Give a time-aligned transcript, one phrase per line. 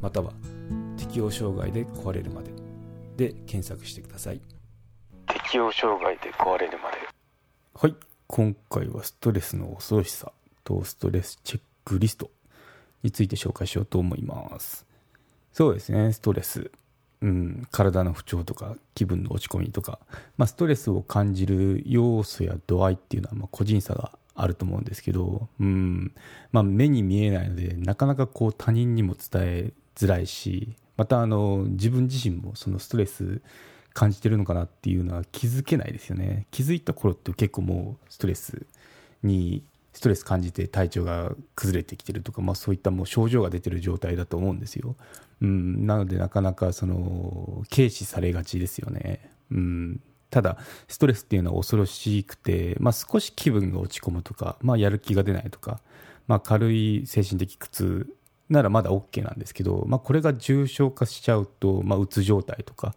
[0.01, 0.31] または
[0.97, 2.53] 適応障害で壊れるまで。
[3.17, 4.39] で検索してください。
[5.27, 6.97] 適応障害で壊れるまで。
[7.73, 7.95] はい。
[8.27, 10.31] 今回はストレスの恐ろしさ
[10.63, 12.31] とストレスチェックリスト
[13.03, 14.85] について紹介しようと思います。
[15.51, 16.13] そうですね。
[16.13, 16.71] ストレス
[17.21, 19.99] うん、体の不調とか気分の落ち込みとか、
[20.37, 26.13] まあ、ストレスを感じる要素や度合いっていうのはま個人差があると思うんですけど、うん。
[26.53, 33.41] まあ、目に見えないのでなかなかこう他人にも伝えづらいしまたあの自分自身もそのストレス
[33.93, 36.45] 感じてるのかなっていうのは気づけないですよね。
[36.51, 38.65] 気づいた頃って結構もうストレス
[39.23, 44.95] にストレス感じて体調が崩れてきてるとか、まあ、そういったもう症状が出てる状態だと思うんですよ、
[45.41, 55.79] うん、なのでなかなかその軽視されがちですよね、うん、ただストレスっていうのは恐ろしくて、まあ、少し気分が落ち込むとか、まあ、やる気が出ないとか、
[56.27, 58.15] まあ、軽い精神的苦痛
[58.49, 62.95] ならまだ OK なんですけど、まあ、これが重症化しちゃうと、まあ、うつ状態とか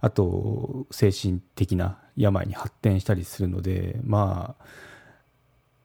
[0.00, 4.64] あと精神的な病に発展したりするのでまあ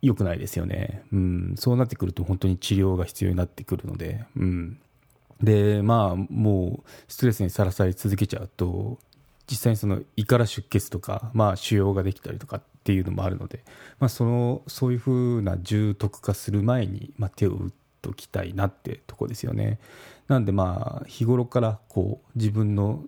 [0.02, 4.80] 良くないですよね、うん、そうなってくると本当に治療が必要になってくるので、うん、
[5.42, 9.00] でまあもうストレスにさらされ続けちゃうと
[9.50, 13.64] 実際にその胃から出血とか、まあ、腫瘍ができたりとかっていうのもあるので、
[13.98, 17.72] まあ、そのそういうふうな重篤化する前に、まあ、手を打っ
[18.02, 19.80] ときたいなってとこですよね。
[20.28, 23.06] なんでまあ日頃からこう自分の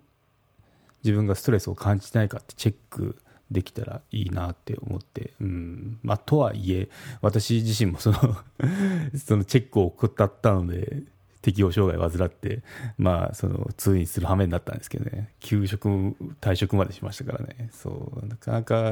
[1.03, 3.21] 自分がストレスを感じてないかってチェック
[3.51, 5.99] できたらいいなって思って、うん。
[6.03, 6.89] まあ、とはいえ
[7.21, 8.17] 私自身もその
[9.17, 11.03] そのチェックを怠ったので
[11.41, 12.61] 適応障害を患って、
[12.97, 15.33] まあ、その通院する羽目になったんですけどね。
[15.39, 15.87] 休職
[16.41, 17.69] 退職までしましたからね。
[17.71, 18.25] そう。
[18.27, 18.91] なかなか、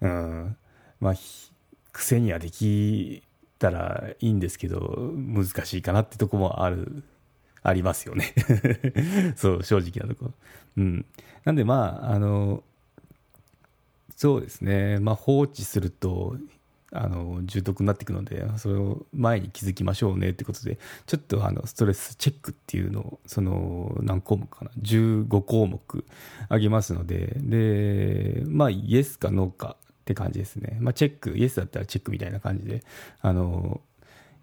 [0.00, 0.56] うん。
[1.00, 1.14] まあ、
[1.92, 3.22] 癖にはでき
[3.58, 7.02] たらいいんですけど難しいかなってとこもある
[7.62, 8.32] ありますよね。
[9.34, 10.32] そう正直なとこ。
[10.76, 11.04] うん。
[11.44, 12.62] なんでまああの
[14.16, 16.36] そうですね、まあ、放置すると
[16.92, 26.04] あの重篤になっていくのでそれを前に気づきましょうねってことでちょっとあのストレスチェックっていうのをその何項目かな？15項目
[26.48, 32.82] あげますのででまあイエスかノーかって感じですね、まあ、チェックイエスだったらチェックみたいな感じで
[33.20, 33.80] あの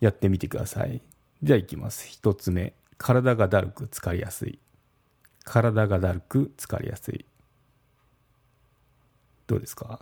[0.02, 1.02] やってみてください。
[1.42, 2.20] じゃあいきます。
[2.22, 2.74] 1つ目。
[2.98, 4.60] 体がだるく疲れやすい。
[5.46, 7.26] 体がだるく疲れやすい。
[9.48, 10.00] どうですか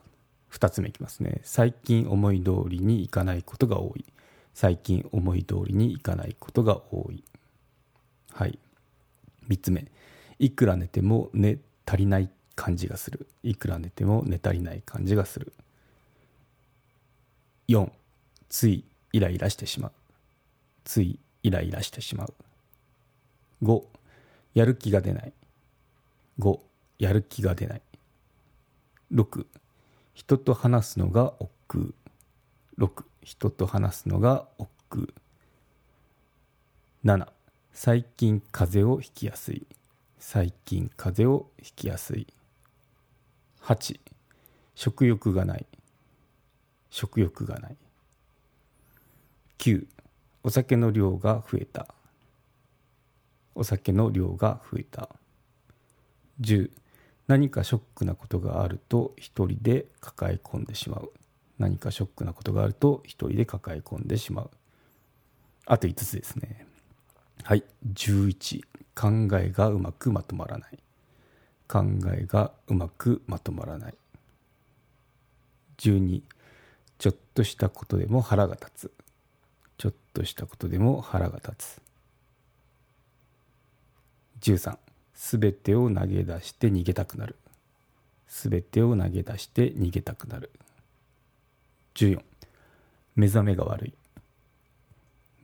[0.51, 1.41] ？2つ目いきますね。
[1.43, 4.05] 最近思い通りにいかないことが多い。
[4.53, 7.23] 最近思い通りにいかないことが多い。
[8.33, 8.59] はい。
[9.47, 9.85] 3つ目。
[10.39, 13.27] いくら寝ても寝足りない感じがする。
[13.43, 15.53] いくら寝ても寝足りない感じがする。
[17.67, 17.89] 4
[18.49, 19.91] ついイライラしてしまう。
[20.83, 22.33] ついイライラしてしまう。
[23.63, 23.83] 5
[24.53, 25.33] やる気が出ない。
[26.39, 26.59] 5
[26.99, 27.81] やる気が出ない。
[29.11, 29.45] 6
[30.13, 31.51] 人と話すのが億。
[31.67, 31.93] 劫
[32.77, 34.69] 6人と話すのが億。
[34.89, 35.07] 劫
[37.03, 37.27] 7
[37.73, 39.65] 最近風邪をひきやすい。
[40.19, 42.27] 最近風邪をひきやすい。
[43.63, 43.99] 8
[44.75, 45.65] 食欲がない。
[46.89, 47.75] 食欲がない。
[49.59, 49.85] 9
[50.43, 51.87] お酒の量が増えた。
[53.55, 55.09] お酒の量が増えた。
[56.39, 56.71] 10
[57.31, 61.13] 何かショックなことがあると一人で抱え込んでしまう。
[61.59, 64.49] 何かショックなことがあると一人で抱え込んでしまう。
[65.65, 66.67] あと5つですね。
[67.43, 67.63] はい。
[67.93, 68.63] 11
[68.93, 70.77] 考えがうまくまとまらない。
[71.69, 73.95] 考えがうまくまとまらない。
[75.77, 76.23] 12
[76.99, 78.91] ちょっとしたことでも腹が立つ。
[79.77, 81.81] ちょっとしたことでも腹が立つ。
[84.41, 84.77] 13
[85.23, 87.35] すべてを投げ出して逃げたくなる。
[88.27, 90.49] すべてを投げ出して逃げたくなる。
[91.93, 92.19] 14
[93.15, 93.93] 目覚めが悪い。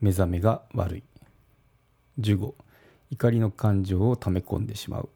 [0.02, 1.04] 目覚めが悪い。
[2.20, 2.54] 15
[3.12, 5.10] 怒りの感情を溜め込んでしまう。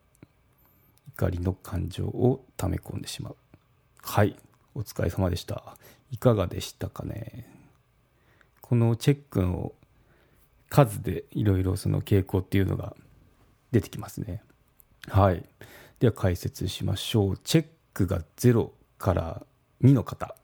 [1.18, 3.36] 怒りの感情を溜め込んでしまう。
[4.04, 4.38] はい。
[4.76, 5.76] お疲れ様でした。
[6.12, 7.48] いかがでしたかね。
[8.62, 9.74] このチェックの
[10.70, 12.96] 数でいろいろその傾向っていうのが
[13.72, 14.44] 出てきますね。
[15.08, 15.44] はい。
[16.00, 17.38] では解説しましょう。
[17.38, 19.42] チェックが0から
[19.84, 20.36] 2の方。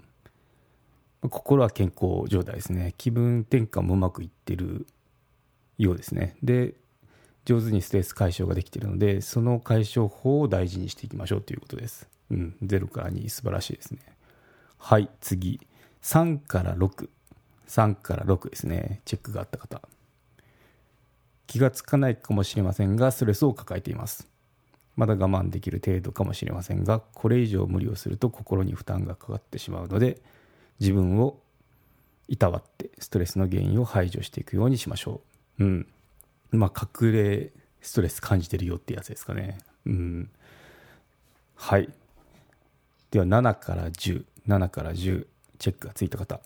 [1.30, 2.94] 心は健康状態ですね。
[2.98, 4.88] 気分転換もうまくいってる
[5.78, 6.36] ようですね。
[6.44, 6.76] で
[7.46, 12.08] 上手にストレス解消ができているのでその解消法を大事にしていきましょうということです。
[12.30, 12.56] うん。
[12.62, 14.00] 0から2素晴らしいですね。
[14.78, 15.60] はい次。
[16.04, 19.02] 3から63から6ですね。
[19.06, 19.82] チェックがあった方。
[21.48, 24.28] 気がつかないかもしれませんがストレスを抱えています。
[24.98, 30.20] まだ我慢できる程度かもしれませんがこれ以上無理をすると心に負担がかかってしまうので
[30.80, 31.40] 自分を
[32.28, 35.22] いたわってストレスの原因を排除していくようにしましょ
[35.60, 35.64] う。
[35.64, 35.88] うん。
[36.52, 37.52] まあ隠れ
[37.82, 39.60] ストレス感じてるよってやつですかね。
[39.86, 40.30] うん。
[41.56, 41.90] はい。
[43.12, 45.26] では7から107から10
[45.60, 46.42] チェックがついた方。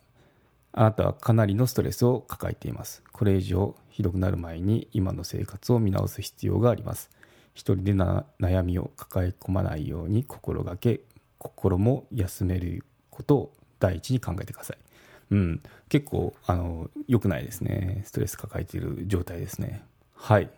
[0.73, 3.03] あなたはかなりのストレスを抱えています。
[3.11, 7.09] これ以上ひどくなる前に今の生活を見直す必要があります。
[7.53, 11.01] 一人で悩みを抱え込まないように心がけ
[11.37, 14.77] 心も休めることを第一に考えてください。
[15.31, 15.63] うん。
[15.89, 18.03] 結構あの良くないですね。
[18.05, 19.83] ストレス抱えている状態ですね。
[20.13, 20.49] はい。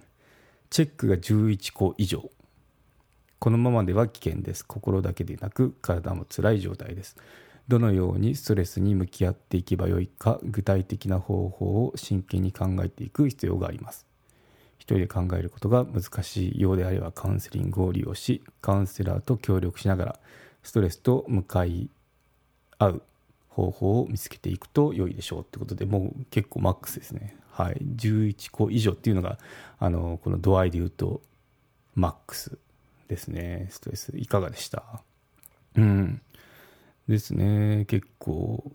[0.70, 2.30] チェックが11個以上。
[3.40, 4.66] このままでは危険です。
[4.66, 7.16] 心だけでなく体も辛い状態です。
[7.68, 14.06] どのようにストレスに向き合っていけばよいか具体的な方法を真剣に考えていく必要があります。
[14.86, 20.20] 人で考えることが難しいようであればカウンセリングを利用しカウンセラーと協力しながら
[20.62, 21.90] ストレスと向かい
[22.78, 23.02] 合う
[23.48, 27.38] 方法を見つけていくと良いでしょうってことでもう結構マックスですね。
[27.52, 27.78] はい。
[27.96, 29.38] 11個以上っていうのが
[29.80, 31.22] あのこの度合いで言うと
[31.96, 32.58] マックス
[33.08, 33.68] ですね。
[33.70, 35.02] ストレスいかがでした？
[35.76, 36.22] うん。
[37.08, 37.86] ですね。
[37.86, 38.72] 結構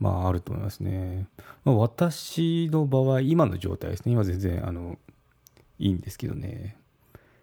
[0.00, 1.28] まああると思いますね、
[1.64, 4.12] まあ、私の場合今の状態ですね。
[4.12, 4.98] 今全然あの
[5.82, 6.76] いいんですけどね。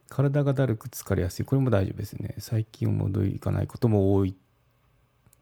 [0.08, 1.46] 体がだるく疲れやすい。
[1.46, 2.36] これも大丈夫ですね。
[2.40, 4.36] 最近戻りいかないことも多い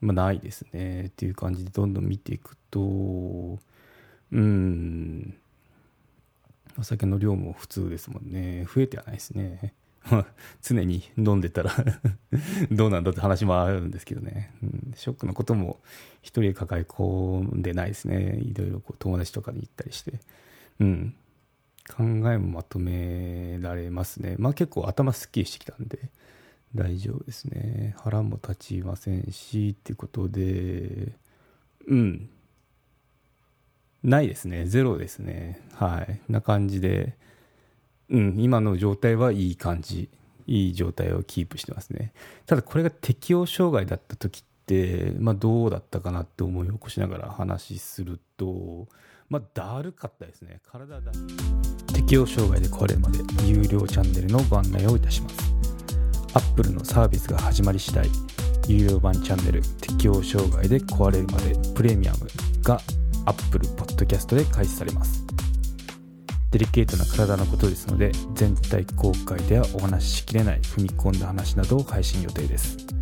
[0.02, 1.06] まあ、ないですね。
[1.06, 3.60] っていう感じでどんどん見ていくと
[4.32, 5.38] うん。
[6.80, 8.66] お酒の量も普通ですもんね。
[8.66, 9.74] 増えてはないですね。
[10.62, 11.72] 常に飲んでたら
[12.72, 15.82] どうなんだって話もあるんですけどね、うん、ショックのことも
[16.22, 18.40] 一人で抱え込んでないですね。
[18.40, 20.20] いろいろこう友達とかに行ったりして。
[20.80, 21.16] うん。
[21.95, 24.36] 考えもまとめられますね。
[24.38, 26.10] まあ結構頭すっきりしてきたんで
[26.75, 27.95] 大丈夫ですね。
[28.00, 31.13] 腹も立ちませんしっていうことで
[31.88, 32.30] うん。
[34.04, 34.66] ないですね。
[34.66, 35.62] ゼロですね。
[35.74, 36.22] はい。
[36.30, 37.16] な感じで
[38.10, 38.36] うん。
[38.38, 40.10] 今の状態はいい感じ。
[40.48, 42.13] いい状態をキープしてますね。
[42.45, 48.88] ただこれが適応障害だった時ってまあどうだったかなって思い起こしながら話すると
[49.29, 50.62] まあだるかったですね。
[50.63, 51.12] 体だ
[51.94, 55.35] 適応障害で壊れるまで有料チャンネルのご案内をいたします。
[56.33, 58.09] Apple のサービスが始まり次第
[58.68, 62.27] 有料版チャンネル適応障害で壊れるまでプレミアム
[62.63, 62.79] が
[63.25, 65.25] Apple Podcast で開始されます。
[66.51, 72.97] デリケートな体のことですので全体公開ではお話ししきれない踏み込んだ話などを配信予定です。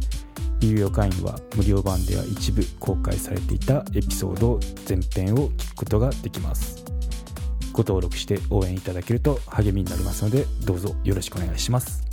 [0.61, 6.83] 有料会員は無料版では一部公開されていたエピソード全編を聞くことができます。
[7.71, 12.04] ご登録して応援いただけると励みになりますのでどうぞよろしくお願いします。